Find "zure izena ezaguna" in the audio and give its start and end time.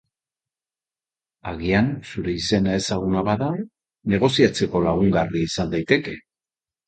2.11-3.23